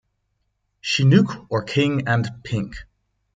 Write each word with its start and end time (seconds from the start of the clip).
Chinook 0.81 1.45
or 1.51 1.61
King, 1.61 2.07
and 2.07 2.27
Pink. 2.43 2.75